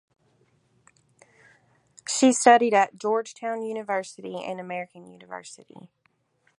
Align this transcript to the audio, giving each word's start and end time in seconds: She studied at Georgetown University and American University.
She 2.07 2.33
studied 2.33 2.73
at 2.73 2.97
Georgetown 2.97 3.61
University 3.61 4.37
and 4.43 4.59
American 4.59 5.05
University. 5.05 5.91